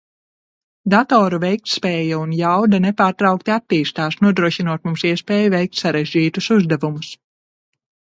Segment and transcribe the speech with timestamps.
[0.93, 7.17] Datoru veiktspēja un jauda nepārtraukti attīstās, nodrošinot mums iespēju veikt sarežģītus uzdevumus.